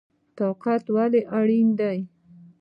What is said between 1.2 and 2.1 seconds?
اړین دی؟